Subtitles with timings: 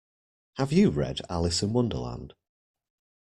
[0.55, 2.33] Have you read Alice in Wonderland?